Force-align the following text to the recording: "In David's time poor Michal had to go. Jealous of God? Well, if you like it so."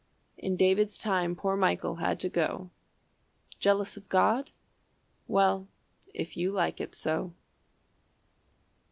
"In 0.35 0.55
David's 0.57 0.97
time 0.97 1.35
poor 1.35 1.55
Michal 1.55 1.97
had 1.97 2.19
to 2.21 2.27
go. 2.29 2.71
Jealous 3.59 3.97
of 3.97 4.09
God? 4.09 4.49
Well, 5.27 5.67
if 6.11 6.35
you 6.35 6.51
like 6.51 6.81
it 6.81 6.95
so." 6.95 7.35